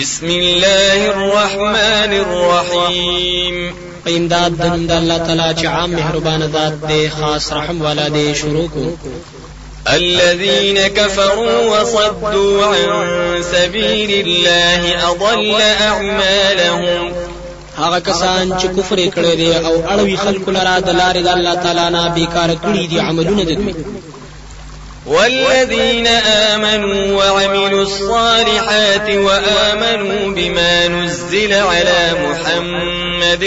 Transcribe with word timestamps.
بسم 0.00 0.26
الله 0.26 1.10
الرحمن 1.10 2.12
الرحيم. 2.12 3.74
امداد 4.06 4.52
د 4.58 4.62
نوم 4.62 4.86
د 4.86 4.92
الله 4.92 5.18
تعالی 5.18 5.54
چې 5.60 5.66
عام 5.66 5.90
مهربان 5.90 6.42
ذات 6.52 6.72
دی 6.88 7.08
خاص 7.08 7.52
رحم 7.52 7.82
والا 7.82 8.08
دی 8.08 8.34
شروع 8.34 8.66
کو. 8.74 8.84
الذين 9.86 10.78
كفروا 10.88 11.80
وصدوا 11.80 12.66
عن 12.66 13.42
سبيل 13.52 14.26
الله 14.26 15.10
أضل 15.10 15.60
أعمالهم. 15.60 17.12
هغه 17.78 17.98
کسان 17.98 18.52
چې 18.58 18.66
کفر 18.78 18.96
کړي 18.96 19.34
دي 19.36 19.56
أو 19.56 19.82
اړوي 19.88 20.16
خلکو 20.16 20.50
لرا 20.50 20.78
د 20.78 20.88
لارې 20.88 21.22
د 21.24 21.28
الله 21.28 21.54
تعالی 21.54 21.90
نه 21.90 22.08
بیکار 22.14 22.50
کړي 22.64 22.86
دي 22.90 23.00
عملونه 23.00 23.42
د 23.44 23.52
دوی 23.54 23.74
والذين 25.06 26.06
آمنوا 26.06 27.22
وعملوا 27.22 27.82
الصالحات 27.82 29.10
وآمنوا 29.10 30.34
بما 30.34 30.88
نزل 30.88 31.54
على 31.54 32.14
محمد 32.28 33.44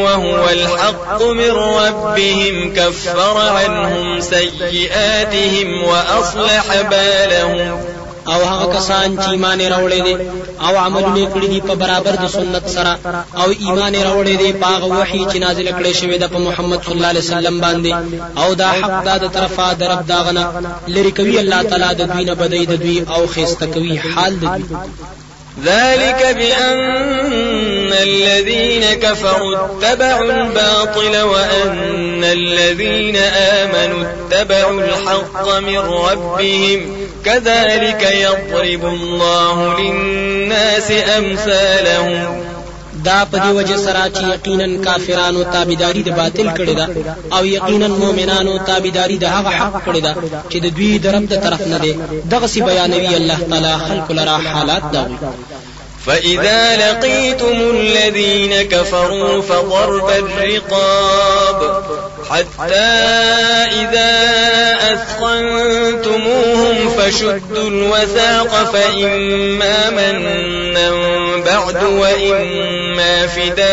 وهو 0.00 0.48
الحق 0.48 1.22
من 1.22 1.50
ربهم 1.50 2.74
كفر 2.74 3.38
عنهم 3.38 4.20
سيئاتهم 4.20 5.84
وأصلح 5.84 6.80
بالهم 6.80 8.03
او 8.32 8.40
هغه 8.50 8.66
کسان 8.76 9.16
چې 9.22 9.28
ایمان 9.30 9.60
راوړي 9.60 10.00
دي 10.06 10.14
او 10.66 10.76
عملونه 10.84 11.24
کړی 11.34 11.48
دي 11.52 11.60
په 11.68 11.74
برابر 11.82 12.14
د 12.22 12.26
سنت 12.36 12.68
سره 12.76 12.92
او 13.40 13.48
ایمان 13.64 13.94
راوړي 13.94 14.36
دي 14.42 14.52
په 14.60 14.66
هغه 14.74 14.86
وحي 14.98 15.22
چې 15.30 15.36
نازل 15.44 15.68
کړي 15.78 15.92
شوی 16.00 16.18
د 16.18 16.26
محمد 16.46 16.78
صلی 16.84 16.94
الله 16.96 17.12
علیه 17.12 17.26
وسلم 17.26 17.60
باندې. 17.60 17.92
او 18.42 18.54
دا 18.54 18.70
حق 18.80 19.04
دا 19.08 19.16
د 19.24 19.26
طرفه 19.36 19.66
د 19.80 19.82
رب 19.92 20.06
داغنه 20.06 20.44
لری 20.94 21.12
کوي 21.18 21.38
الله 21.38 21.62
تعالی 21.62 21.90
د 21.94 22.02
دوی 22.12 22.24
نه 22.30 22.34
بدای 22.34 22.66
د 22.66 22.74
دوی 22.84 22.98
او 23.14 23.26
خيسته 23.26 23.66
کوي 23.74 23.96
حال 23.98 24.32
د 24.42 24.44
دوی. 24.44 24.76
ذلك 25.64 26.36
بأن 26.38 27.92
الذين 27.92 28.94
كفروا 28.94 29.56
اتبعوا 29.56 30.32
الباطل 30.32 31.22
وأن 31.22 32.24
الذين 32.24 33.16
آمنوا 33.16 34.04
اتبعوا 34.04 34.80
الحق 34.80 35.58
من 35.58 35.78
ربهم 35.78 37.03
كذلك 37.24 38.02
يضرب 38.02 38.84
الله 38.84 39.80
للناس 39.80 40.90
أمثالهم. 40.90 42.44
دا 43.04 43.24
په 43.30 43.36
دی 43.44 43.50
وجه 43.58 43.76
سره 43.86 44.02
چې 44.16 44.22
یقینا 44.34 44.66
کافرانو 44.84 45.40
تابعداري 45.54 46.02
د 46.04 46.10
باطل 46.20 46.48
کړی 46.58 46.74
دا 46.80 46.86
او 47.36 47.42
یقینا 47.56 47.88
مؤمنانو 47.88 48.58
تابعداري 48.68 49.16
د 49.20 49.24
هغه 49.34 49.50
حق 49.58 49.74
کړی 49.86 50.00
دا 50.06 50.12
چې 50.50 50.56
د 50.64 50.66
دوی 50.76 50.92
د 50.98 51.06
رب 51.14 51.24
د 51.32 51.34
طرف 51.44 51.62
نه 51.72 51.78
دی 51.84 51.92
دغه 52.32 52.46
سی 52.52 52.60
بیانوي 52.68 53.16
الله 53.20 53.38
تعالی 53.50 53.74
خلق 53.88 54.08
لرا 54.18 54.36
حالات 54.52 54.84
دا 54.92 55.04
فإذا 56.06 56.62
لقيتم 56.76 57.56
الذين 57.76 58.62
كفروا 58.62 59.42
فضرب 59.42 60.08
الرقاب 60.10 61.58
حتى 62.30 62.90
إذا 63.82 64.12
أثخنتموهم 64.92 66.53
فشدوا 67.10 67.68
الوثاق 67.68 68.72
فإما 68.72 69.90
منا 69.90 70.90
بعد 71.46 71.84
وإما 71.84 73.26
فداء 73.26 73.64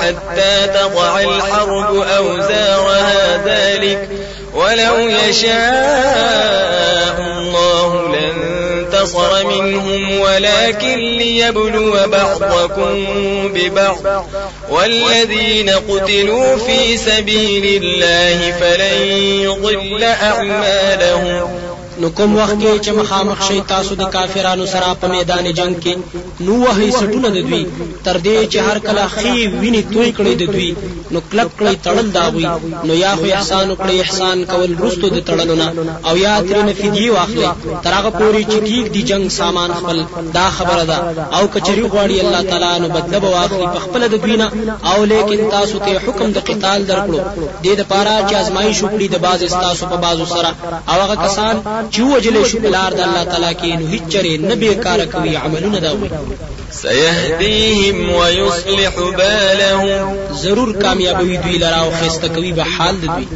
حتى 0.00 0.66
تضع 0.66 1.20
الحرب 1.20 1.96
أوزارها 2.16 3.42
ذلك 3.46 4.08
ولو 4.54 4.98
يشاء 5.08 5.56
الله. 7.20 7.75
لانتصر 9.14 9.46
منهم 9.46 10.20
ولكن 10.20 10.98
ليبلو 10.98 11.92
بعضكم 12.06 13.04
ببعض. 13.54 14.26
والذين 14.70 15.70
قتلوا 15.70 16.56
في 16.56 16.96
سبيل 16.96 17.82
الله 17.82 18.52
فلن 18.60 19.02
يضل 19.42 20.04
أعمالهم. 20.04 21.65
نو 22.00 22.08
کوم 22.16 22.30
وخت 22.40 22.56
کې 22.62 22.72
چې 22.84 22.90
مخامخ 23.00 23.38
شي 23.48 23.58
تاسو 23.72 23.92
د 24.00 24.04
کافرانو 24.16 24.66
سره 24.74 24.94
په 25.00 25.06
میدان 25.14 25.46
جنگ 25.58 25.74
کې 25.84 25.94
نو 26.46 26.54
وهي 26.64 26.90
سټونه 27.00 27.28
د 27.36 27.38
دوی. 27.48 27.64
تر 28.06 28.16
دې 28.26 28.38
چې 28.52 28.58
هر 28.66 28.78
کله 28.86 29.04
خي 29.14 29.36
ویني 29.60 29.82
توي 29.92 30.10
کړي 30.18 30.34
د 30.38 30.44
دوی 30.54 30.70
نو 31.12 31.18
کلب 31.30 31.48
کړي 31.58 31.74
تړل 31.86 32.08
داوي 32.18 32.46
نو 32.86 32.92
یا 33.04 33.12
خو 33.18 33.26
احسان 33.36 33.66
وکړي 33.70 33.96
احسان 34.04 34.44
کول 34.52 34.70
رستو 34.84 35.08
د 35.16 35.18
تړلونه 35.28 35.66
او 36.08 36.14
یا 36.26 36.34
ترنه 36.48 36.72
فدیه 36.80 37.10
واخلي 37.16 37.48
ترغه 37.84 38.10
پوری 38.18 38.42
چې 38.50 38.56
ټیک 38.68 38.86
دی 38.94 39.02
جنگ 39.10 39.24
سامان 39.38 39.70
خپل 39.78 39.98
دا 40.38 40.46
خبره 40.58 40.84
ده. 40.90 40.98
او 41.36 41.42
کچري 41.54 41.84
غواړي 41.92 42.16
الله 42.24 42.42
تعالی 42.50 42.72
نو 42.82 42.88
بدله 42.96 43.28
واخلي 43.36 43.66
په 43.74 43.80
خپل 43.84 44.08
د 44.08 44.16
دوی 44.24 44.36
نه. 44.42 44.48
او 44.90 44.98
لیکن 45.12 45.38
تاسو 45.56 45.78
ته 45.84 46.00
حکم 46.06 46.28
د 46.32 46.38
قتال 46.48 46.86
درکړو. 46.90 47.20
د 47.62 47.64
دې 47.64 47.74
لپاره 47.80 48.12
چې 48.28 48.34
ازمایښت 48.42 48.82
وکړي 48.84 49.06
د 49.10 49.16
باز 49.26 49.40
تاسو 49.66 49.86
په 49.92 49.96
بازو 50.04 50.26
سره. 50.34 50.50
او 50.90 50.96
هغه 51.04 51.16
کسان 51.24 51.54
چې 51.92 52.00
وجلې 52.00 52.42
شو 52.50 52.58
د 52.58 52.66
الله 52.66 53.24
تعالی 53.24 53.52
کې 53.60 53.78
نو 53.78 53.86
هیڅ 53.92 54.04
چره 54.12 54.36
نه 54.48 54.54
بیکار 54.54 55.04
کوي 55.04 55.36
عملونه 55.36 55.78
دا 55.78 55.92
وي 55.92 56.10
سيهديهم 56.72 58.10
ويصلح 58.10 58.94
بالهم. 59.18 60.16
ضرور 60.32 60.72
کامیابوي 60.82 61.36
دوی 61.36 61.58
لرا 61.58 61.76
أو 61.76 61.90
خسته 61.90 62.28
کوي 62.28 62.52
به 62.52 62.62
حال 62.62 63.00
دوی. 63.00 63.26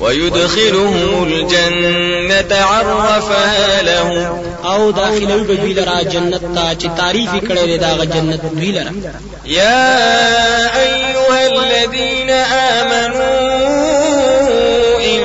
ويدخلهم 0.00 1.24
الجنة 1.24 2.56
عرفها 2.64 3.82
لهم. 3.82 4.42
أو 4.64 4.90
داخلوي 4.90 5.44
به 5.44 5.54
دوی 5.54 5.72
لرا 5.72 6.02
جنت 6.02 6.40
ته 6.54 6.74
چې 6.74 6.86
تعریف 6.96 7.30
کړي 7.30 7.80
دا 7.80 8.04
جنت 8.04 8.40
دوی 8.44 8.72
لرا. 8.72 8.92
يا 9.44 9.86
أيها 10.80 11.46
الذين 11.46 12.30
آمنوا 12.80 13.36
إن 15.04 15.20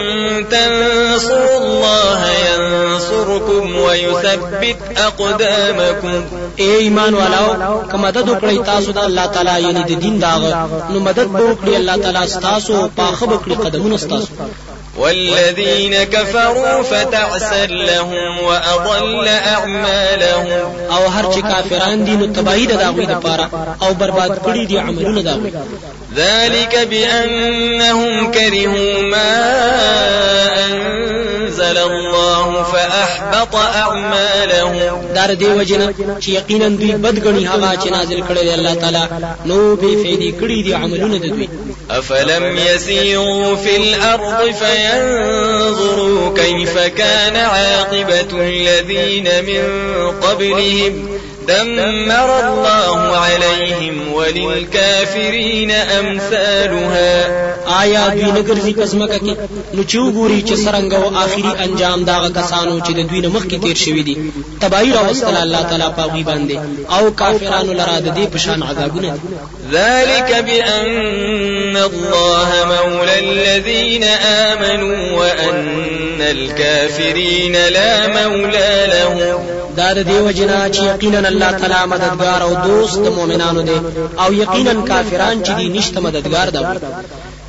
تنصروا 0.50 1.58
الله 1.58 2.31
ينصركم 3.76 3.80
ويثبت 3.80 5.00
أقدامكم۔ 5.00 6.22
اے 6.56 6.72
ایمان 6.76 7.14
والاو 7.14 7.82
که 7.92 7.98
مدد 7.98 8.30
وکړی 8.30 8.66
تاسو 8.66 8.92
د 8.92 8.98
الله 8.98 9.26
تعالی 9.26 9.64
یعنی 9.68 9.84
د 9.84 10.00
دین 10.02 10.20
داغه 10.20 10.68
نو 10.90 11.00
مدد 11.00 11.28
به 11.28 11.56
وکړي 11.56 11.76
الله 11.76 11.96
تعالی 11.98 12.28
تاسو 12.42 12.90
پاخه 12.96 13.26
وکړي 13.26 13.66
قدمونه 13.66 13.98
تاسو 13.98 14.28
والذين 14.98 16.04
كفروا 16.04 16.82
فتعسا 16.84 17.66
لهم 17.66 18.40
وأضل 18.48 19.28
أعمالهم۔ 19.28 20.62
او 20.92 21.08
هر 21.08 21.26
چې 21.34 21.40
کافران 21.52 22.06
دي 22.06 22.12
نو 22.12 22.26
تباہی 22.34 22.66
د 22.66 22.74
داوی 22.80 23.06
د 23.06 23.12
پاره 23.12 23.50
او 23.82 23.94
برباد 23.94 24.30
کړي 24.46 24.68
دي 24.68 24.78
عملونه 24.78 25.22
داوی 25.22 25.52
ذلك 26.16 26.88
بأنهم 26.90 28.32
كرهوا 28.32 29.02
ما 29.02 29.32
أنزل 30.66 31.78
الله 31.78 32.64
فأحبط 32.64 33.56
أعمالهم. 33.56 35.02
دار 35.16 35.34
دی 35.34 35.46
وجنه 35.46 35.94
چې 36.22 36.30
یقینا 36.30 36.68
دوی 36.68 36.92
بدګنی 36.92 37.48
هغه 37.48 37.80
چې 37.84 37.88
نازل 37.92 38.22
دی 38.22 38.54
الله 38.54 38.74
تعالی 38.74 39.08
نو 39.46 39.76
به 39.76 40.04
فیدی 40.04 40.32
دي 40.64 40.74
عملونه 40.74 41.18
د 41.18 41.26
دوی. 41.26 41.50
أفلم 41.92 42.58
يسيروا 42.58 43.56
في 43.56 43.76
الأرض 43.76 44.54
فينظروا 44.54 46.34
كيف 46.36 46.78
كان 46.78 47.36
عاقبة 47.36 48.32
الذين 48.32 49.28
من 49.46 49.64
قبلهم؟ 50.22 51.11
دمر 51.48 52.30
الله 52.40 53.18
عليهم 53.18 54.14
وللكافرين 54.14 55.72
أمثالها. 55.72 57.52
آیا 57.68 58.10
دوی 58.10 58.32
نه 58.32 58.42
ګرځي 58.50 58.74
پزماکه 58.80 59.20
کې 59.26 59.34
نو 59.76 59.82
چې 59.90 59.98
وګوري 60.06 60.42
چې 60.48 60.56
څنګه 60.66 60.96
او 61.04 61.16
آخري 61.24 61.52
انجام 61.66 62.04
داغه 62.04 62.30
کسانو 62.30 62.80
چې 62.86 62.92
د 62.98 63.00
دوی 63.10 63.22
نه 63.26 63.30
مخکې 63.36 63.56
تیر 63.64 63.78
شوی 63.84 64.04
دي 64.04 64.16
تباہی 64.62 64.92
راوستل 64.94 65.36
الله 65.44 65.62
تعالی 65.70 65.90
په 65.98 66.04
وی 66.14 66.24
باندې 66.24 66.56
او 66.96 67.12
کافرانو 67.22 67.74
لرا 67.80 68.00
د 68.00 68.08
دې 68.18 68.26
پشان 68.34 68.64
عذابونه 68.64 69.20
ذلك 69.72 70.44
بأن 70.46 71.78
الله 71.78 72.50
مولى 72.66 73.20
الذين 73.20 74.04
آمنوا 74.04 75.20
وأن 75.20 76.22
الكافرين 76.22 77.54
لا 77.54 78.08
مولى 78.08 78.88
لهم. 78.94 79.62
دا 79.78 79.94
د 79.94 80.00
دیو 80.08 80.32
جنا 80.32 80.70
چې 80.74 80.82
یقینا 80.84 81.28
الله 81.28 81.52
تعالی 81.52 81.90
مددگار 81.92 82.42
او 82.42 82.54
دوست 82.54 82.98
د 83.00 83.08
مؤمنانو 83.08 83.62
دی 83.62 83.80
او 84.24 84.34
یقینا 84.34 84.74
کافران 84.88 85.44
چې 85.44 85.52
دي 85.58 85.70
نشته 85.70 86.00
مددگار 86.02 86.50
دی 86.50 86.64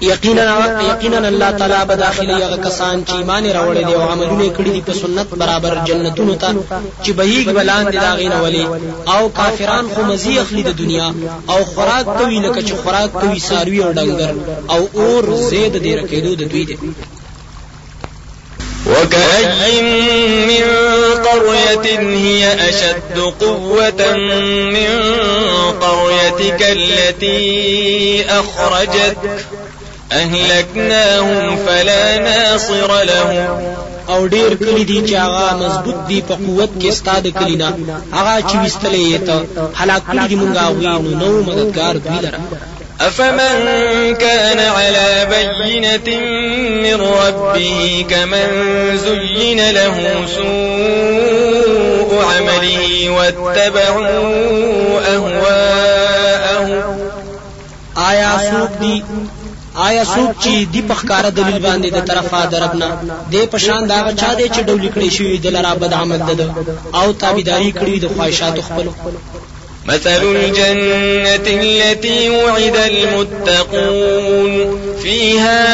یقینا 0.00 0.42
یقینا 0.90 1.18
الله 1.18 1.50
تعالی 1.50 1.84
به 1.88 1.96
داخلي 1.96 2.32
هغه 2.32 2.56
کسان 2.56 3.04
چې 3.04 3.12
ایمان 3.12 3.44
راوړي 3.52 3.86
دي 3.86 3.94
او 3.94 4.02
عملونه 4.02 4.52
کړی 4.56 4.70
دي 4.70 4.80
په 4.80 4.92
سنت 4.92 5.34
برابر 5.34 5.78
جنتونو 5.86 6.34
ته 6.34 6.54
چې 7.04 7.10
بهیګ 7.18 7.48
بلان 7.48 7.90
دي 7.90 7.98
داغین 7.98 8.32
ولي. 8.32 8.66
او 9.06 9.28
کافران 9.28 9.88
خو 9.94 10.02
مزي 10.02 10.38
اخلي 10.38 10.62
د 10.62 10.76
دنیا. 10.76 11.08
او 11.48 11.64
خوراک 11.64 12.06
کوي 12.18 12.38
لکه 12.40 12.60
چې 12.62 12.72
خوراک 12.82 13.10
کوي 13.20 13.38
ساروي 13.38 13.82
او 13.84 13.92
ډنګر. 13.92 14.34
او 14.70 14.88
اور 14.94 15.24
زید 15.50 15.82
دي 15.82 15.96
رکیدو 15.96 16.34
د 16.34 16.42
دوی 16.50 16.64
دي 16.64 16.78
وكأي 18.86 19.82
من 20.50 20.64
قرية 21.24 21.86
هي 22.00 22.68
أشد 22.68 23.18
قوة 23.40 24.16
من 24.74 24.90
قريتك 25.80 26.62
التي 26.62 28.24
أخرجتك 28.30 29.53
أهلكناهم 30.14 31.56
فلا 31.66 32.18
ناصر 32.18 33.02
لهم. 33.02 33.48
او 34.08 34.28
ډیر 34.28 34.54
کلی 34.54 34.84
دي 34.84 35.02
چې 35.08 35.14
هغه 35.14 35.56
مضبوط 35.56 35.94
دي 36.08 36.20
په 36.28 36.34
قوت 36.34 36.70
کې 36.80 36.86
ستا 36.88 37.13
د 37.13 37.26
کلي 37.38 37.58
نه 37.58 37.68
هغه 38.12 38.34
چې 38.48 38.56
وستلې 38.64 39.26
ته 39.26 39.36
هلاک 39.74 40.02
کړي 40.12 40.26
دي 40.28 40.36
مونږه 40.36 40.64
وی 40.70 40.86
نو 40.86 41.00
نو 41.20 41.42
مددگار 41.42 41.96
دوی 41.96 42.18
لره. 42.22 42.40
أفمن 43.00 44.14
كان 44.14 44.58
على 44.58 45.26
بينة 45.30 46.08
من 46.84 46.98
ربه 47.00 48.04
كمن 48.10 48.48
زين 49.04 49.70
له 49.70 49.96
سوء 50.36 52.10
عمله 52.24 53.10
واتبعوا 53.10 54.08
أهواءه. 55.14 56.66
آیا 57.96 58.38
سوق 58.50 58.80
آیا 59.74 60.04
څوک 60.04 60.30
چې 60.42 60.52
دی 60.72 60.82
په 60.88 60.94
ښکارا 60.94 61.30
دلیل 61.38 61.58
باندې 61.66 61.88
د 61.90 61.98
طرفه 62.08 62.40
دربنا 62.52 62.88
د 63.32 63.34
پشان 63.52 63.82
دا 63.90 63.98
چا 64.20 64.30
دی 64.38 64.46
چې 64.54 64.60
ډول 64.68 64.88
کړی 64.94 65.10
شوی 65.16 65.38
د 65.38 65.46
لرا 65.56 65.74
بد 65.74 65.92
عمل 65.92 66.20
ده 66.38 66.46
أو 66.94 67.12
تابعداري 67.12 67.72
کړی 67.72 67.96
د 68.00 68.06
خواهشات 68.14 68.60
خپل 68.60 68.86
مثل 69.86 70.22
الجنة 70.36 71.46
التي 71.46 72.30
وعد 72.30 72.76
المتقون 72.76 74.52
فيها 75.02 75.64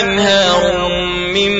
أنهار 0.00 0.88
من 1.34 1.52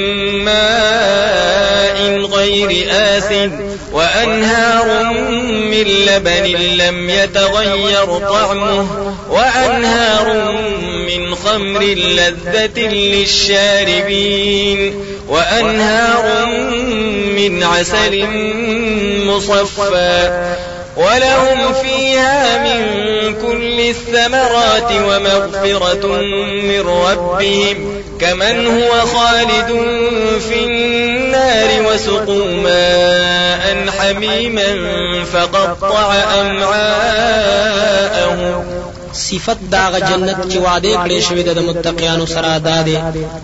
ماء 0.45 1.99
غير 2.37 2.87
آسن 2.91 3.51
وأنهار 3.93 5.13
من 5.71 5.87
لبن 6.07 6.45
لم 6.83 7.11
يتغير 7.11 8.19
طعمه 8.19 8.87
وأنهار 9.31 10.27
من 11.41 11.47
خمر 11.47 11.83
لذة 11.83 12.81
للشاربين 13.15 14.81
وأنهار 15.29 16.47
من 17.37 17.63
عسل 17.63 18.27
مصفى 19.27 20.47
ولهم 20.97 21.73
فيها 21.83 22.59
من 22.65 22.81
كل 23.43 23.81
الثمرات 23.81 24.93
ومغفرة 24.93 26.07
من 26.63 26.81
ربهم 26.81 28.03
كمن 28.21 28.67
هو 28.67 28.91
خالد 29.07 29.71
في 30.49 30.65
النار 30.65 31.69
وسقوا 31.93 32.47
ماء 32.47 33.87
حميما 33.99 34.77
فقطع 35.33 36.15
أمعاءهم 36.41 37.61
صفت 39.13 39.59
دا 39.73 39.85
جنت 40.09 40.39
چې 40.53 40.59
وعده 40.67 40.93
کړې 41.05 41.19
شوی 41.29 41.43
د 41.43 41.61
متقینانو 41.69 42.27
سره 42.35 42.59
داده 42.59 42.99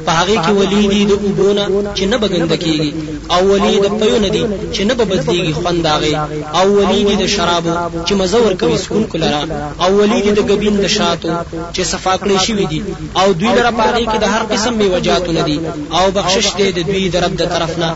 په 0.07 0.13
هغه 0.19 0.37
کې 0.45 0.51
ولی 0.61 0.83
دي 0.93 1.05
د 1.05 1.13
وبونه 1.25 1.65
چې 1.97 2.05
نه 2.13 2.17
بغند 2.23 2.53
کیږي 2.65 2.93
او 3.35 3.41
ولی 3.53 3.75
د 3.85 3.87
پيونه 4.01 4.29
دي 4.35 4.45
چې 4.75 4.81
نه 4.89 4.95
بدليږي 4.95 5.53
خوند 5.61 5.87
هغه 5.87 6.13
او 6.59 6.67
ولی 6.79 7.01
دي 7.09 7.17
د 7.23 7.27
شرابو 7.35 7.75
چې 8.07 8.13
مزور 8.21 8.53
کوي 8.61 8.79
سکون 8.85 9.05
کولرا 9.13 9.43
او 9.85 9.91
ولی 10.01 10.21
دي 10.25 10.31
د 10.39 10.41
غبین 10.49 10.77
د 10.85 10.87
شاتو 10.97 11.31
چې 11.75 11.83
صفا 11.93 12.15
کړې 12.23 12.37
شوی 12.47 12.67
دي. 12.73 12.81
او 13.21 13.33
دوی 13.33 13.53
لپاره 13.59 13.87
پاره 13.87 14.13
کې 14.13 14.19
د 14.21 14.27
هر 14.35 14.43
قسم 14.53 14.75
می 14.81 14.89
وجاتو 14.95 15.33
ندي 15.39 15.59
او 15.99 16.05
بخشش 16.17 16.49
دې 16.59 16.69
د 16.79 16.81
دوی 16.91 17.05
د 17.15 17.17
رب 17.25 17.35
د 17.41 17.43
طرف 17.55 17.73
نه. 17.83 17.91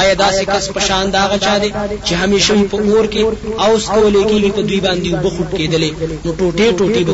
آیا 0.00 0.14
داسې 0.24 0.42
کس 0.52 0.64
پشان 0.76 1.04
دا 1.16 1.24
چا 1.46 1.54
دي 1.62 1.70
چې 2.06 2.12
همیشه 2.22 2.54
په 2.72 2.76
اور 2.88 3.06
کې 3.12 3.22
او 3.64 3.70
سکولې 3.84 4.22
کې 4.30 4.52
په 4.56 4.62
دوی 4.68 4.80
باندې 4.86 5.08
وبخوت 5.14 5.50
کېدلې 5.58 5.90
نو 6.24 6.30
ټوټه 6.38 6.66
ټوټه 6.78 7.13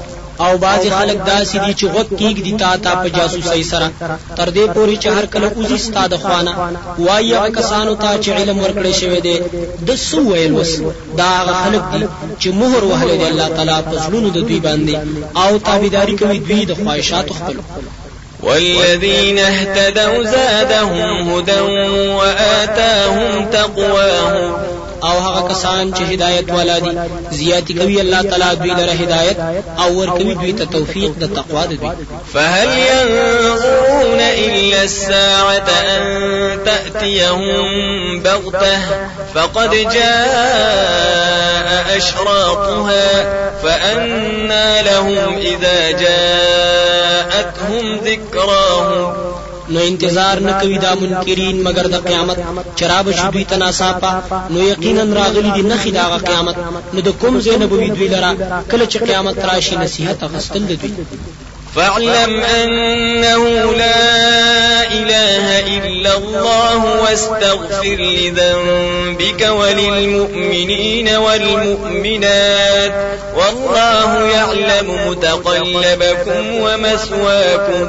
او 0.43 0.57
بعضی 0.57 0.89
خلک 0.89 1.17
داسې 1.33 1.55
دي 1.63 1.73
چې 1.79 1.85
غوږ 1.93 2.07
کېږدي 2.19 2.53
تا 2.61 2.71
ته 2.83 2.91
په 3.01 3.07
جاسوسۍ 3.17 3.63
سره. 3.71 3.87
تر 4.37 4.47
دې 4.55 4.65
پورې 4.75 4.95
چې 5.01 5.07
هر 5.15 5.25
کله 5.33 5.47
اوزي 5.57 5.77
ستا 5.85 6.03
د 6.07 6.15
خوا 6.23 6.41
نه 6.41 6.53
وایي 7.05 7.33
هغه 7.37 7.49
کسانو 7.57 7.93
ته 8.01 8.09
چې 8.23 8.29
علم 8.37 8.57
ورکړی 8.63 8.93
شوی 9.01 9.19
دی. 9.25 9.37
د 9.87 9.89
څه 10.07 10.17
ویل 10.29 10.53
اوس؟ 10.55 10.73
دا 11.19 11.29
هغه 11.39 11.53
خلک 11.63 11.83
دي 11.93 12.03
چې 12.41 12.47
مهر 12.61 12.83
وهلی 12.83 13.15
دی 13.17 13.25
الله 13.31 13.47
تعالی 13.55 13.77
په 13.89 13.95
زړونو 14.03 14.29
د 14.33 14.39
دوی 14.47 14.59
باندې. 14.67 14.95
او 15.43 15.51
تابعداري 15.67 16.15
کوي 16.21 16.39
دوی 16.47 16.65
د 16.65 16.73
خواهشاتو 16.79 17.33
خپلو 17.39 17.61
والذين 18.43 19.39
اهتدوا 19.39 20.23
زادهم 20.23 21.29
هدى 21.29 21.59
وآتاهم 22.19 23.45
تقواهم 23.51 24.80
أو 25.03 25.19
هغه 25.19 25.47
کسان 25.47 25.93
چې 25.93 26.01
هدایت 26.01 26.51
والا 26.51 26.79
دي. 26.79 26.91
زیاتی 27.31 27.73
کوي 27.73 28.01
الله 28.01 28.21
تعالی 28.21 28.55
دوی 28.55 28.71
لره 28.71 28.91
هدایت 28.91 29.37
أو 29.79 29.99
ور 29.99 30.09
کوي 30.09 30.33
دوی 30.33 30.53
ته 30.53 30.65
توفیق 30.65 31.11
د 31.19 31.33
تقوا 31.35 31.65
د 31.65 31.73
دوی. 31.73 31.91
فهل 32.33 32.69
ينظرون 32.69 34.19
إلا 34.19 34.83
الساعة 34.83 35.69
أن 35.97 36.59
تأتيهم 36.65 38.19
بغتة 38.19 38.79
فقد 39.35 39.69
جاء 39.93 41.97
أشراطها 41.97 43.07
فأنى 43.63 44.81
لهم 44.81 45.37
إذا 45.37 45.91
جاءتهم 45.91 47.99
ذكراهم 48.05 49.13
نو 49.69 49.79
انتظار 49.79 50.39
نه 50.39 50.59
کوي 50.61 50.77
دا 50.77 50.95
منکرین 50.95 51.63
مگر 51.63 51.87
د 51.87 52.07
قیامت. 52.07 52.37
چې 52.75 52.93
راب 52.93 53.11
شي 53.11 53.27
دوی 53.27 53.43
ته 53.43 53.66
ناساپه 53.66 54.11
نو 54.49 54.59
یقینا 54.59 55.03
راغلی 55.15 55.51
دي 55.51 55.61
نخې 55.61 55.91
د 55.91 56.17
قیامت. 56.17 56.55
نو 56.93 57.01
د 57.01 57.09
کوم 57.21 57.39
ځای 57.39 57.53
نه 57.53 57.62
به 57.62 57.71
وی 57.71 57.89
دوی 57.89 58.07
لره؟ 58.07 58.33
کله 58.71 58.85
چې 58.85 58.97
قیامت 58.97 59.45
راشي 59.45 59.75
نصیحت 59.75 60.23
غستل 60.23 60.67
دوی. 60.67 60.91
فاعلم 61.75 62.39
أنه 62.41 63.73
لا 63.73 64.83
إله 64.93 65.77
إلا 65.77 66.17
الله 66.17 67.01
واستغفر 67.01 67.95
لذنبك 67.95 69.41
وللمؤمنين 69.49 71.09
والمؤمنات 71.09 72.93
والله 73.35 74.27
يعلم 74.27 74.87
متقلبكم 75.07 76.55
ومثواكم 76.55 77.87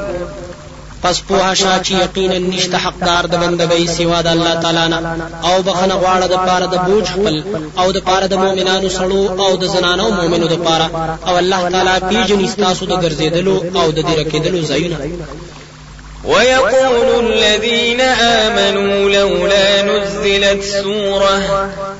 پس 1.03 1.17
په 1.27 1.53
شا 1.61 1.75
چې 1.85 1.93
یقینا 2.03 2.37
نشته 2.51 2.77
حقدار 2.85 3.23
د 3.29 3.35
بندګۍ 3.43 3.85
سوا 3.97 4.19
د 4.21 4.27
الله 4.35 4.53
تعالی 4.63 4.85
نه. 4.93 4.99
او 5.47 5.55
بخنه 5.67 5.95
غواړه 6.01 6.27
د 6.33 6.35
پاره 6.47 6.67
د 6.73 6.75
بوج 6.85 7.05
خپل 7.15 7.35
او 7.81 7.87
د 7.95 7.99
پاره 8.07 8.27
د 8.27 8.35
مؤمنانو 8.43 8.89
سړو 8.97 9.23
او 9.43 9.51
د 9.61 9.63
زنانو 9.73 10.11
مؤمنو 10.19 10.47
د 10.53 10.55
پاره. 10.65 10.87
او 11.27 11.33
الله 11.41 11.61
تعالی 11.73 11.95
پیژني 12.09 12.47
تاسو 12.65 12.83
د 12.85 12.93
ګرځېدلو 13.03 13.55
او 13.79 13.87
د 13.91 13.99
دې 14.07 14.13
رکېدلو 14.21 14.59
ځایونه. 14.71 14.97
ويقول 16.31 17.25
الذين 17.25 18.01
آمنوا 18.01 19.09
لولا 19.09 19.81
نزلت 19.81 20.63
سورة 20.63 21.39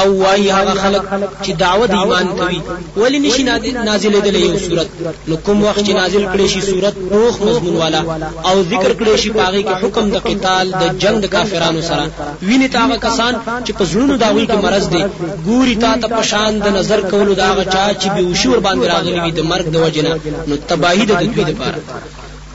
او 0.00 0.06
وای 0.22 0.50
هغه 0.50 0.74
خلک 0.82 1.02
چې 1.44 1.50
دعوت 1.64 1.90
ایمان 1.90 2.26
کوي. 2.38 2.60
ولی 2.96 3.18
نشي 3.18 3.42
نازل 3.90 4.20
دي 4.20 4.38
یو 4.38 4.58
سورت. 4.66 4.88
نو 5.28 5.36
کوم 5.36 5.64
وخت 5.64 5.80
چې 5.86 5.92
نازل 6.00 6.24
کړي 6.32 6.46
شي 6.52 6.60
سورت 6.70 6.94
روح 7.12 7.34
مضمون 7.46 7.76
والا. 7.82 8.00
او 8.48 8.62
ذکر 8.62 8.92
کړي 9.00 9.16
شي 9.22 9.30
په 9.38 9.50
هغې 9.50 9.62
کې 9.64 9.84
حکم 9.84 10.10
د 10.10 10.16
قتال 10.28 10.66
د 10.80 10.82
جنگ 11.02 11.16
د 11.20 11.26
کافرانو 11.36 11.82
سره. 11.90 12.04
وینې 12.48 12.68
ته 12.76 12.84
هغه 12.84 12.96
کسان 13.06 13.34
چې 13.66 13.72
په 13.78 13.84
زړونو 13.90 14.14
د 14.24 14.29
دوی 14.29 14.46
کې 14.46 14.56
مرض 14.64 14.88
دی 14.94 15.04
ګوري 15.48 15.76
تا 15.84 15.92
ته 16.02 16.08
پشان 16.16 16.52
د 16.64 16.66
نظر 16.78 17.00
کولو 17.10 17.34
د 17.44 17.49
هغه 17.49 17.64
چا 17.74 17.84
چې 18.00 18.08
بې 18.14 18.22
هوشي 18.30 18.50
ور 18.50 18.58
باندې 18.66 18.84
راغلي 18.94 19.20
وي 19.20 19.32
د 19.38 19.40
مرګ 19.50 19.66
د 19.70 19.76
وجنه 19.84 20.12
نو 20.48 20.54
تباهي 20.68 21.04
د 21.06 21.12
دوی 21.20 21.44
لپاره 21.50 21.80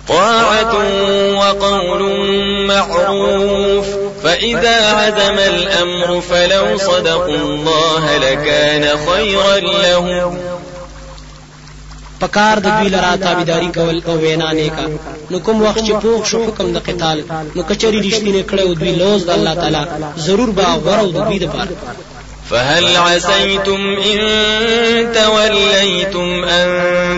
طاعة 0.10 0.74
وقول 1.40 2.02
معروف. 2.68 3.86
فإذا 4.24 4.76
عزم 4.92 5.40
الأمر 5.40 6.22
فلو 6.22 6.78
صدقوا 6.78 7.36
الله 7.36 8.18
لكان 8.18 8.98
خيرا 9.08 9.58
لهم. 9.60 10.38
پکار 12.22 12.60
د 12.60 12.64
دوی 12.64 12.90
لره 12.90 13.16
تابعداري 13.16 13.72
کول 13.76 14.02
او 14.08 14.18
وینا 14.18 14.52
نیکا 14.52 14.86
نو 15.32 15.40
کوم 15.40 15.62
وخت 15.62 15.78
چې 15.78 15.92
پوخ 16.04 16.26
شو 16.26 16.44
حکم 16.48 16.74
د 16.74 16.78
قتال. 16.78 17.24
نو 17.56 17.64
کچري 17.64 18.00
رښتینه 18.12 18.52
کړه 18.52 18.62
او 18.62 18.74
دوی 18.74 18.92
لوز 18.96 19.26
د 19.26 19.30
الله 19.30 19.54
تعالی. 19.54 19.84
ضرور 20.18 20.50
به 20.50 20.64
غوره 20.86 21.00
وو 21.00 21.12
دوی 21.12 21.40
د 21.40 21.46
پاره 21.46 21.76
فهل 22.50 22.98
عسيتم 22.98 23.98
إن 24.12 24.20
توليتم 25.14 26.44
أن 26.44 26.68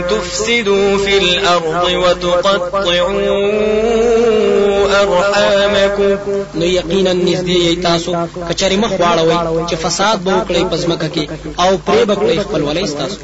تفسدوا 0.09 0.97
في 0.97 1.17
الأرض 1.17 1.83
وتقطعوا 1.93 3.51
أرحامكم؟ 5.01 6.17
نو 6.55 6.65
یقینا 6.65 7.13
نږدې 7.13 7.49
یی 7.49 7.75
تاسو 7.75 8.15
کچری 8.49 8.77
مخ 8.77 8.91
واړوي 8.91 9.37
چې 9.69 9.75
فساد 9.75 10.23
به 10.23 10.31
وکړي 10.31 10.63
په 10.71 10.82
زمکه 10.82 11.09
کې 11.15 11.25
او 11.59 11.71
پرې 11.87 12.05
بکړي 12.05 12.39
خپلولۍ 12.39 12.97
تاسو 12.97 13.17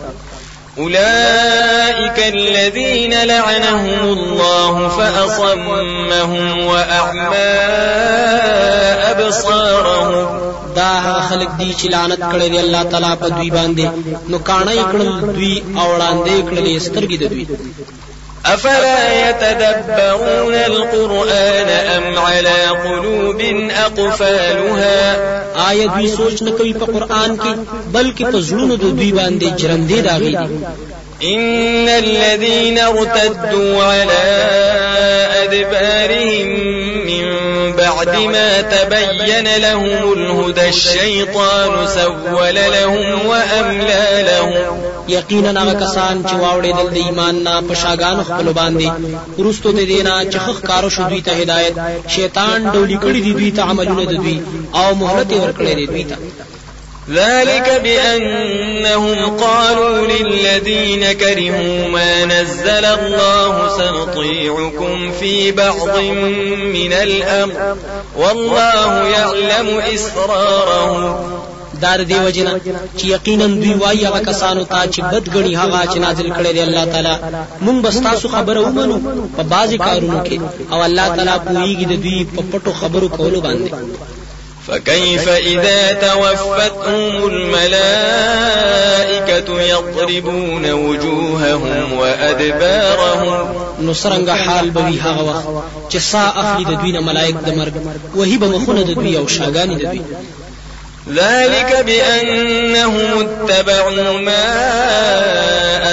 أولئك 0.77 2.17
الذين 2.33 3.13
لعنهم 3.23 4.01
الله 4.03 4.89
فأصمهم 4.97 6.65
وأعمى 6.65 7.55
أبصارهم. 9.11 10.27
دا 10.79 10.91
خلق 11.29 11.51
دي 11.60 11.69
چې 11.79 11.86
لعنت 11.93 12.22
کړي 12.31 12.48
دی 12.51 12.60
الله 12.60 12.84
تعالی 12.91 13.13
په 13.22 13.27
دوی 13.36 13.50
باندې. 13.57 13.86
نو 14.29 14.38
کاڼه 14.50 14.74
کړل 14.91 15.10
دوی 15.36 15.55
او 15.79 15.88
ړاندې 15.93 16.36
کړل 16.50 16.67
سترګې 16.88 17.17
د 17.19 17.24
دوی. 17.31 17.46
أفلا 18.46 19.29
يتدبرون 19.29 20.53
القرآن 20.53 21.69
أم 21.69 22.17
على 22.17 22.67
قلوب 22.84 23.41
أقفالها؟ 23.86 25.17
آیا 25.69 25.86
دوی 25.96 26.07
سوچ 26.07 26.41
نه 26.41 26.51
کوي 26.51 26.74
په 26.74 26.86
قرآن 26.86 27.38
کې؟ 27.38 27.51
بلکې 27.93 28.24
په 28.31 28.39
زړونو 28.41 28.75
د 28.75 28.86
دوی 28.98 29.12
باندې 29.12 29.48
جرندې 29.62 30.00
داغي 30.01 30.38
إن 31.24 31.89
الذين 31.89 32.79
ارتدوا 32.79 33.84
على 33.84 34.25
أدبارهم 35.43 37.06
بعد 37.88 38.17
ما 38.17 38.62
تبين 38.62 39.48
لهم 39.58 40.13
الهدى 40.13 40.70
الشيطان 40.70 41.88
سول 41.88 42.56
لهم 42.56 43.25
وأملى 43.25 44.24
لهم. 44.29 44.53
یقینا 45.08 45.63
هغه 45.63 45.74
کسان 45.74 46.24
چې 46.24 46.34
واوړېدل 46.34 46.88
د 46.94 46.98
ایمان 46.98 47.44
نه 47.44 47.62
په 47.62 47.74
شاګانو 47.74 48.24
خپل 48.29 48.53
باندې 48.53 48.89
ورستو 49.39 49.72
د 49.72 49.79
دینا 49.91 50.24
چې 50.32 50.38
خخ 50.38 50.62
کارو 50.62 50.89
شو 50.89 51.03
دوی 51.03 51.22
ته 51.22 51.32
هدایت. 51.32 51.75
شیطان 52.15 52.72
ډولی 52.74 52.98
کړی 53.03 53.22
دی 53.25 53.34
دوی 53.34 53.51
ته 53.51 53.62
عملونه 53.62 54.06
د 54.06 54.13
دوی 54.24 54.41
او 54.74 54.96
مهلت 54.96 55.34
ورکړی 55.34 55.74
دی 55.75 55.86
دوی 55.86 56.03
ته 56.03 56.15
ذلك 57.09 57.81
بأنهم 57.83 59.37
قالوا 59.37 60.07
للذين 60.07 61.11
كرهوا 61.11 61.87
ما 61.87 62.25
نزل 62.25 62.85
الله 62.85 63.77
سنطيعكم 63.77 65.11
في 65.19 65.51
بعض 65.51 65.97
من 66.73 66.93
الأمر. 66.93 67.75
والله 68.17 69.07
يعلم 69.07 69.79
إسرارهم 69.93 71.15
دا 71.81 72.03
د 72.03 72.10
دې 72.10 72.15
وجې 72.15 72.38
نه 72.38 72.60
چې 72.97 73.05
یقینا 73.05 73.47
دوی 73.47 73.73
وایي 73.73 74.05
هغه 74.05 74.19
کسانو 74.19 74.63
ته 74.63 74.85
چې 74.85 74.99
بد 75.12 75.29
ګڼي 75.29 75.55
هغه 75.55 75.85
چې 75.93 75.97
نازل 75.97 76.33
کړی 76.33 76.51
دی 76.53 76.61
الله 76.61 76.85
تعالی. 76.85 77.15
مونږ 77.61 77.85
به 77.86 78.00
ستاسو 78.00 78.27
خبره 78.27 78.59
ومنو 78.59 79.01
په 79.37 79.43
بعضی 79.43 79.77
کارونو 79.77 80.23
کې. 80.23 80.39
او 80.72 80.84
الله 80.83 81.07
تعالی 81.15 81.35
پوېږي 81.47 81.85
د 81.85 82.01
دوی 82.03 82.27
په 82.35 82.41
پټو 82.51 82.71
خبرو 82.81 83.07
کولو 83.09 83.41
باندې. 83.41 83.71
فكيف 84.67 85.29
إذا 85.29 85.93
توفتهم 85.93 87.27
الملائكة 87.27 88.67
يضربون 89.62 90.71
وجوههم 90.71 91.93
وأدبارهم؟ 91.93 93.47
نو 93.81 93.98
څرنګ 93.98 94.29
حال 94.29 94.69
به 94.69 94.85
وي 94.85 95.00
هغه 95.00 95.24
وخت 95.24 95.47
چې 95.93 95.97
سا 95.97 96.33
اخلي 96.36 96.65
د 96.65 96.79
دوی 96.81 96.91
نه 96.91 97.00
ملائک 97.00 97.36
د 97.36 97.50
مرګ 97.55 97.74
وهي 98.15 98.38
به 98.38 98.47
مخونه 98.47 98.81
د 98.81 98.93
دوی 98.93 99.17
أو 99.17 99.27
شاګانی 99.27 99.75
د 99.75 99.81
دوی. 99.81 100.01
ذلك 101.13 101.86
بأنهم 101.86 103.19
اتبعوا 103.19 104.19
ما 104.19 104.47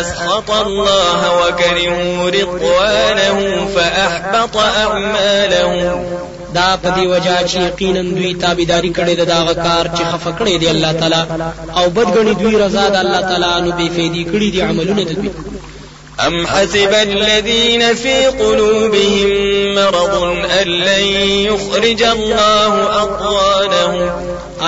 أسخط 0.00 0.50
الله 0.50 1.21
وكرهوا 1.40 2.31
رضوانه 2.31 3.69
فأحبط 3.76 4.57
أعمالهم. 4.57 6.34
دا 6.55 6.69
په 6.83 6.89
دی 6.97 7.07
وجہ 7.13 7.37
چې 7.51 7.57
یقینا 7.69 8.03
دوی 8.17 8.35
تابعداري 8.43 8.91
کړې 8.99 9.15
ده 9.19 9.25
دا 9.25 9.55
کار 9.67 9.85
چې 9.97 10.03
خفه 10.11 10.33
کړې 10.39 10.55
دی 10.61 10.69
الله 10.75 10.93
تعالی. 11.01 11.23
أو 11.79 11.87
بدګنی 11.97 12.35
دوی 12.41 12.55
رضا 12.65 12.85
د 12.89 12.97
الله 13.05 13.21
تعالی 13.21 13.53
نو 13.65 13.71
بے 13.79 13.87
فیدی 13.97 14.25
کړې 14.33 14.49
دي 14.55 14.61
عملونه 14.63 15.03
د 15.05 15.13
دوی. 15.19 15.31
أم 16.27 16.47
حسب 16.47 16.93
الذين 16.95 17.95
في 17.95 18.27
قلوبهم 18.27 19.31
مرض 19.75 20.15
أن 20.61 20.69
لن 20.69 21.05
يخرج 21.51 22.03
الله 22.03 23.03
أضغانهم 23.03 24.11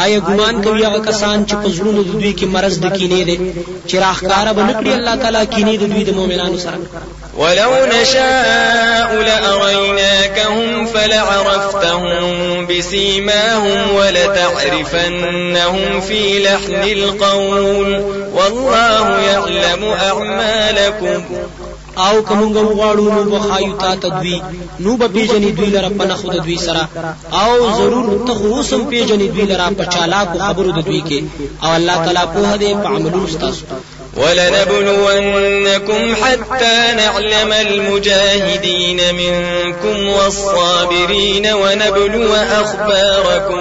آیا 0.02 0.18
ګمان 0.28 0.54
کوي 0.64 0.82
هغه 0.84 1.00
کسان 1.08 1.46
چې 1.48 1.54
په 1.62 1.68
زړونو 1.76 2.00
د 2.04 2.10
دوی 2.20 2.32
کې 2.38 2.46
مرز 2.54 2.74
د 2.80 2.86
کینې 2.96 3.22
دي 3.28 3.36
چې 3.88 3.94
راخکاره 4.04 4.52
به 4.56 4.62
نکړي 4.70 4.92
الله 4.98 5.14
تعالی 5.22 5.42
کینې 5.54 5.74
د 5.78 5.84
دوی 5.92 6.04
د 6.04 6.10
مؤمنانو 6.18 6.58
سره. 6.58 6.78
ولو 7.38 7.72
نشاء 7.92 9.10
لأريناكهم 9.28 10.86
فلعرفتهم 10.86 12.66
بسيماهم 12.66 13.78
ولتعرفنهم 13.94 15.80
في 16.00 16.22
لحن 16.38 16.82
القول. 16.98 17.90
والله 18.34 19.06
يعلم 19.20 19.82
أعمالكم. 19.84 21.22
آو 22.04 22.16
کومګه 22.28 22.62
وغواړو 22.64 23.04
نو 23.16 23.22
بخایو 23.32 23.72
تا 23.82 23.90
تدوی 24.02 24.38
نو 24.84 24.96
به 25.00 25.06
پیژنې 25.14 25.50
دوی 25.58 25.70
لره 25.76 25.90
په 25.98 26.04
نخو 26.10 26.28
د 26.34 26.36
دوی 26.46 26.56
سره. 26.66 26.82
آو 27.30 27.58
ضرور 27.78 28.06
ته 28.26 28.32
خو 28.38 28.62
سم 28.70 28.82
پیژنې 28.90 29.28
دوی 29.34 29.46
لره 29.52 29.66
په 29.78 29.84
چالاکو 29.94 30.38
خبرو 30.46 30.70
د 30.78 30.80
دوی 30.88 31.02
کې. 31.08 31.20
أو 31.64 31.70
الله 31.78 31.96
تعالی 32.04 32.24
په 32.34 32.40
هده 32.50 32.70
په 32.82 32.88
عملونو 32.94 33.26
ستاسو 33.26 33.64
ولنبلونكم 34.16 36.14
حتى 36.22 36.76
نعلم 36.96 37.52
المجاهدين 37.52 39.00
منكم 39.14 40.08
والصابرين 40.08 41.46
ونبلو 41.62 42.34
أخباركم 42.34 43.60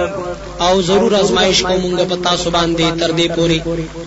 أو 0.60 0.80
ضرور 0.80 1.14
ازمایش 1.14 1.62
کومګه 1.62 2.04
په 2.10 2.16
تاسو 2.24 2.50
باندې 2.50 3.00
تر 3.00 3.10
دې 3.18 3.36
پوري 3.36 3.62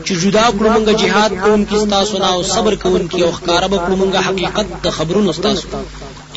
چې 0.06 0.13
جدا 0.24 0.46
کړو 0.58 0.70
مونږه 0.75 0.94
jihad 1.01 1.32
کوم 1.44 1.65
کې 1.65 1.89
تاسو 1.89 2.18
نه 2.18 2.34
أو 2.34 2.44
صبر 2.44 2.75
کوم 2.75 3.10
کې 3.10 3.22
أو 3.22 3.32
ښکارا 3.32 3.68
به 3.68 3.77
کړو 3.77 3.96
مونږه 4.01 4.20
حقیقت 4.27 4.65
د 4.84 4.89
خبرونو 4.89 5.32
تاسو 5.34 5.68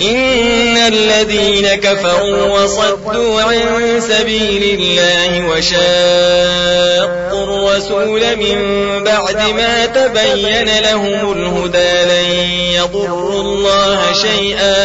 إن 0.00 0.76
الذين 0.76 1.66
كفروا 1.74 2.44
وصدوا 2.58 3.42
عن 3.42 4.00
سبيل 4.00 4.62
الله 4.80 5.48
وشاقوا 5.48 7.42
الرسول 7.44 8.36
من 8.36 8.58
بعد 9.04 9.36
ما 9.36 9.86
تبين 9.86 10.68
لهم 10.80 11.32
الهدى 11.32 12.04
لن 12.12 12.26
يضروا 12.78 13.40
الله 13.40 14.12
شيئا 14.12 14.78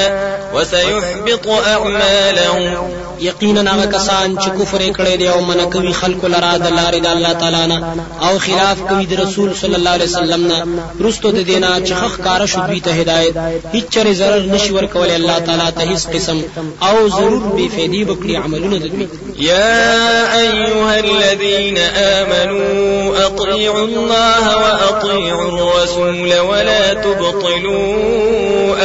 وسيحبط 0.53 1.47
أعمالهم. 1.47 2.91
یقینا 3.19 3.73
هغه 3.73 3.85
کسان 3.85 4.37
چې 4.37 4.49
کفر 4.59 4.81
کړي 4.97 5.15
دي 5.19 5.27
او 5.27 5.41
من 5.41 5.69
کوي 5.69 5.93
خلق 5.93 6.25
لرا 6.25 6.57
د 6.57 6.67
لارې 6.67 6.99
د 7.01 7.05
الله 7.05 7.33
تعالی 7.33 7.67
نه 7.67 7.95
او 8.21 8.39
خلاف 8.39 8.81
کوي 8.89 9.05
د 9.05 9.13
رسول 9.13 9.53
صلی 9.61 9.75
الله 9.75 9.89
علیه 9.89 10.05
وسلم 10.05 10.47
نه. 10.47 10.65
رستو 11.01 11.31
د 11.31 11.39
دینا 11.49 11.79
چې 11.79 11.93
خخ 11.93 12.17
کار 12.23 12.45
شو 12.45 12.59
دوی 12.67 12.79
ته 12.79 12.91
هدایت. 12.91 13.37
هیڅ 13.73 13.85
چره 13.89 14.13
zarar 14.13 14.41
نشي 14.53 14.71
ورکول 14.71 15.09
الله 15.09 15.39
تعالی 15.39 15.71
ته 15.71 15.81
هیڅ 15.95 16.07
قسم. 16.13 16.41
او 16.81 17.07
ضرور 17.09 17.39
به 17.39 17.69
فیدی 17.75 18.05
بکړي 18.05 18.35
عملونه 18.35 18.77
د 18.77 18.81
دوی. 18.81 19.07
يا 19.39 20.39
أيها 20.39 20.99
الذين 20.99 21.77
آمنوا 21.95 23.26
أطيعوا 23.37 23.85
الله 23.85 24.57
وأطيعوا 24.57 25.47
الرسول 25.49 26.39
ولا 26.39 26.93
تبطلوا 26.93 27.87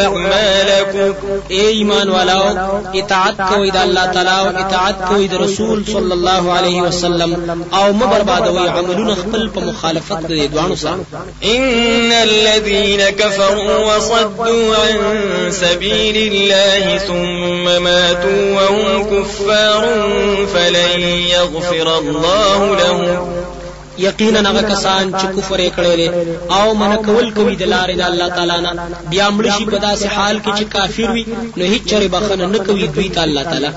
أعمالكم. 0.04 1.12
اے 1.48 1.64
ایمان 1.76 2.08
والاو 2.10 2.46
اطاعت 2.94 3.36
کوئ 3.36 3.70
د 3.70 3.76
الله 3.76 4.06
تعالی 4.06 4.30
أو 4.30 4.46
اطاعت 4.46 4.96
کوئ 5.08 5.26
د 5.26 5.34
رسول 5.34 5.84
صلی 5.86 6.12
الله 6.12 6.52
علیه 6.52 6.82
وسلم. 6.82 7.64
أو 7.74 7.92
مبربادوي 7.92 8.68
عملونه 8.68 9.14
خپل 9.14 9.48
په 9.54 9.60
مخالفت 9.60 10.26
د 10.28 10.50
دوانو 10.52 10.76
سره 10.76 10.98
إن 11.44 12.12
الذين 12.12 13.10
كفروا 13.10 13.96
وصدوا 13.96 14.76
عن 14.76 14.96
سبيل 15.50 16.32
الله 16.32 16.98
ثم 16.98 17.82
ماتوا 17.82 18.44
وهم 18.56 19.04
كفار 19.10 19.84
فلن 20.54 21.00
يغفر 21.36 21.98
الله 21.98 22.76
لهم. 22.76 23.42
یقینا 24.06 24.40
هغه 24.50 24.62
کسان 24.72 25.04
چې 25.20 25.26
کفر 25.36 25.58
یې 25.66 25.70
کړی 25.76 26.08
او 26.58 26.66
منع 26.80 26.92
کول 27.06 27.26
کوي 27.36 27.54
د 27.56 27.64
لارې 27.74 27.94
د 28.00 28.02
الله 28.10 28.28
تعالی 28.36 28.58
نه. 28.66 28.72
بیا 29.12 29.26
مړ 29.36 29.46
شي 29.56 29.64
په 29.72 29.78
داسې 29.86 30.06
حال 30.16 30.36
کې 30.44 30.52
چې 30.58 30.64
کافر 30.74 31.08
وي 31.14 31.24
نو 31.56 31.64
هیڅ 31.72 31.82
چره 31.90 32.08
بښنه 32.14 32.46
نه 32.54 32.58
کوي 32.66 32.86
دوی 32.86 33.08
ته 33.08 33.22
الله 33.22 33.42
تعالی. 33.42 33.70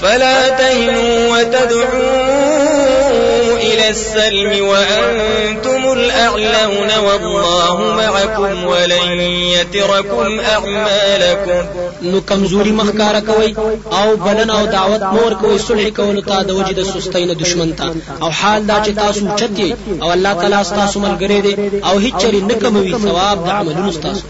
فلا 0.00 0.36
تهنوا 0.48 1.14
وتدعوا 1.32 3.29
إلى 3.62 3.88
السلم 3.88 4.68
وأنتم 4.68 5.92
الأعلون 5.92 6.90
والله 7.06 7.76
معكم 8.00 8.64
ولن 8.64 9.20
يتركم 9.54 10.40
أعمالكم. 10.40 11.62
نو 12.02 12.20
کمزوري 12.20 12.72
مه 12.72 12.86
ښکاره 12.86 13.20
کوئ 13.20 13.54
او 13.92 14.16
بلنه 14.16 14.50
او 14.50 14.66
دعوت 14.66 15.02
مه 15.02 15.34
ورکوئ 15.34 15.58
صلح 15.58 15.88
کولو 15.96 16.20
ته 16.20 16.42
د 16.42 16.50
وجې 16.50 16.71
د 16.71 16.82
سستۍ 16.82 17.17
نه 17.17 17.34
دشمن 17.42 17.72
ته. 17.72 17.94
او 18.22 18.30
حال 18.30 18.66
دا 18.66 18.82
چې 18.84 18.90
تاسو 19.02 19.36
اوچت 19.36 19.58
یئ 19.58 19.74
او 20.02 20.12
الله 20.12 20.32
تعالی 20.32 20.56
تاسو 20.70 21.00
ملګری 21.00 21.40
دی 21.42 21.54
او 21.84 21.98
هیڅ 22.00 22.22
چری 22.22 22.40
نه 22.40 22.54
کموي 22.54 22.92
ثواب 23.04 23.46
د 23.46 23.48
عملونو 23.48 23.92
تاسو 23.92 24.24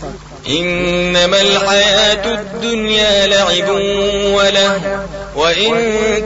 إنما 0.49 1.41
الحياة 1.41 2.25
الدنيا 2.39 3.27
لعب 3.27 3.69
وله 4.35 4.81
وإن 5.41 5.73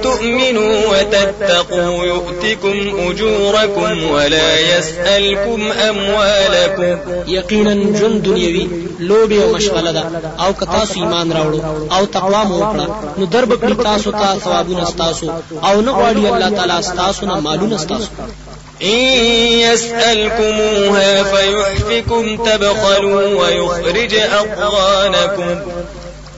تؤمنوا 0.03 0.75
وتتقوا 0.91 2.05
يؤتكم 2.05 2.77
أجوركم 3.09 4.11
ولا 4.11 4.61
يسألكم 4.61 5.73
أموالكم. 5.73 6.99
یقینا 7.27 7.99
ژوند 7.99 8.23
دنیوي 8.23 8.69
لوبه 9.01 9.43
او 9.45 9.55
مشغله 9.55 9.93
ده 9.93 10.05
او 10.45 10.53
که 10.53 10.67
تاسو 10.67 11.01
ایمان 11.01 11.33
راوړو 11.33 11.93
او 11.93 12.07
تقوا 12.07 12.45
مو 12.45 12.59
وکړه 12.61 13.19
نو 13.19 13.25
درب 13.27 13.53
کړی 13.63 13.85
تاسو 13.85 14.11
ته 14.11 14.39
ثوابونه 14.39 14.85
تاسو 14.99 15.31
او 15.65 15.81
نه 15.81 15.93
غواړي 15.93 16.33
الله 16.33 16.51
تعالی 16.51 16.83
تاسو 16.97 17.27
نه 17.27 17.41
مالونه 17.41 17.77
تاسو 17.77 18.09
إن 18.83 18.99
يسألكموها 19.61 21.23
فيحفكم 21.23 22.37
تبخلوا 22.37 23.23
ويخرج 23.41 24.15
أضغانكم. 24.15 25.61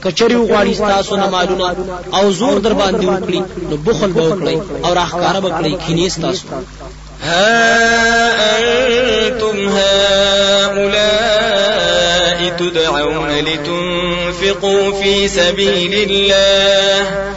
کچری 0.03 0.35
وغواړي 0.35 0.77
تاسو 0.77 1.15
نه 1.15 1.29
مالونه 1.29 1.75
أو 2.13 2.31
زور 2.31 2.57
در 2.59 2.73
باندې 2.73 3.05
وکړي 3.05 3.41
نو 3.69 3.77
بخل 3.77 4.11
به 4.11 4.29
وکړي 4.29 4.85
أو 4.85 4.93
راخکاره 4.93 5.39
به 5.39 5.49
کړی 5.49 5.73
کینې 5.87 6.21
تاسو 6.21 6.45
ها 7.23 7.57
أنتم 8.59 9.69
هؤلاء 9.69 11.17
تدعون 12.59 13.29
لتنفقوا 13.29 14.91
في 15.01 15.27
سبيل 15.27 15.93
الله. 16.09 17.36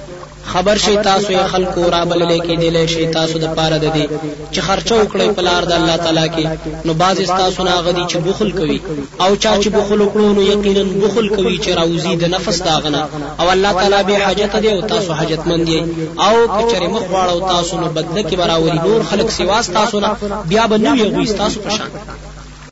خبر 0.53 0.77
شي 0.83 0.95
تاسو 1.09 1.29
یې 1.33 1.43
خلکو 1.53 1.81
را 1.95 2.01
بللې 2.09 2.39
کېدی 2.45 2.87
شي 2.93 3.05
تاسو 3.17 3.35
د 3.43 3.47
پاره 3.57 3.77
د 3.83 3.85
دي 3.95 4.05
چې 4.53 4.59
خرچه 4.67 4.95
وکړي 4.97 5.27
په 5.37 5.41
لار 5.47 5.61
د 5.69 5.73
الله 5.79 5.97
تعالی 6.05 6.27
کې 6.35 6.45
نو 6.85 6.93
باز 7.01 7.17
تاسو 7.41 7.63
نه 7.67 7.75
هغه 7.85 7.96
دي 7.96 8.03
چې 8.11 8.17
بخل 8.27 8.49
کوي. 8.59 8.79
او 9.23 9.31
چا 9.43 9.53
چې 9.61 9.69
بخل 9.77 9.99
وکړو 10.01 10.27
نو 10.37 10.41
یقینا 10.53 10.83
بخل 11.03 11.27
کوي 11.35 11.57
چې 11.63 11.69
راوزي 11.79 12.15
د 12.15 12.23
نفس 12.35 12.57
د 12.67 12.73
هغه 12.73 12.90
نه 12.90 13.01
او 13.39 13.47
الله 13.55 13.71
تعالی 13.79 14.01
بې 14.07 14.25
حاجته 14.25 14.55
دی 14.63 14.71
او 14.73 14.81
تاسو 14.93 15.13
حاجتمند 15.19 15.63
دي 15.69 15.79
او 16.27 16.35
کچره 16.57 16.87
مخ 16.95 17.05
واړو 17.13 17.47
تاسو 17.53 17.73
نو 17.81 17.87
بدله 17.97 18.21
کې 18.29 18.35
به 18.41 18.54
راوړي 18.54 18.79
نور 18.87 18.99
خلک 19.09 19.31
سیوا 19.37 19.65
ستاسو 19.79 19.99
نه 20.05 20.11
بیا 20.51 20.67
به 20.67 20.77
نه 20.85 20.95
وي 20.99 21.07
هغوی 21.13 21.27
تاسو 21.41 21.57
په 21.63 21.69
شان 21.77 21.89